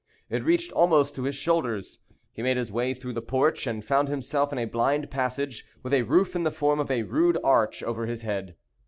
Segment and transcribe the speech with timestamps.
[0.31, 1.99] It reached almost to his shoulders.
[2.33, 5.93] He made his way through the porch, and found himself in a blind passage, with
[5.93, 8.55] a roof in the form of a rude arch over his head.